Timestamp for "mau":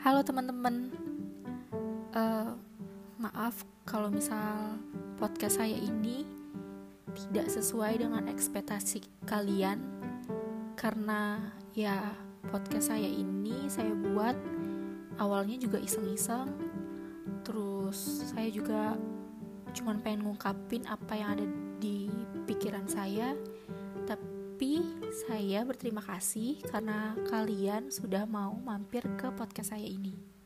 28.24-28.56